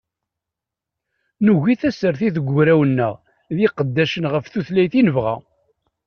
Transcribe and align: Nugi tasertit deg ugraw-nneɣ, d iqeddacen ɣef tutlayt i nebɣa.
Nugi 1.45 1.73
tasertit 1.81 2.33
deg 2.35 2.47
ugraw-nneɣ, 2.51 3.13
d 3.55 3.57
iqeddacen 3.65 4.25
ɣef 4.33 4.45
tutlayt 4.47 4.93
i 4.99 5.01
nebɣa. 5.03 5.35